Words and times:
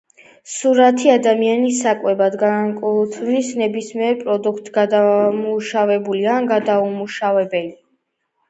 სურსათი 0.51 1.11
ადამიანის 1.15 1.81
საკვებად 1.87 2.37
განკუთვნილი 2.43 3.43
ნებისმიერი 3.59 4.17
პროდუქტი, 4.23 4.73
გადამუშავებული 4.79 6.27
ან 6.39 6.49
გადაუმუშავებელი. 6.55 7.71